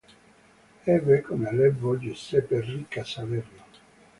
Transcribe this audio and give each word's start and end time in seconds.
Ebbe 0.93 1.21
come 1.21 1.47
allievo 1.49 1.95
Giuseppe 1.99 2.59
Ricca 2.61 3.03
Salerno. 3.03 3.63